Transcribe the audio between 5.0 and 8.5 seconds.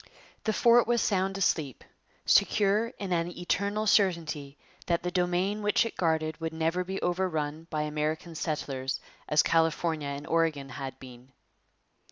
the domain which it guarded would never be overrun by American